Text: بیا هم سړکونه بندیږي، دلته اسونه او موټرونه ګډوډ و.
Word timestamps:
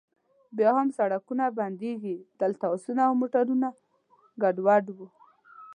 بیا 0.57 0.71
هم 0.77 0.87
سړکونه 0.97 1.45
بندیږي، 1.59 2.15
دلته 2.41 2.65
اسونه 2.75 3.01
او 3.07 3.13
موټرونه 3.21 3.67
ګډوډ 4.41 4.85
و. 4.95 4.97